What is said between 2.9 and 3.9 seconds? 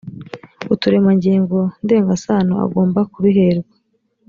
kubiherwa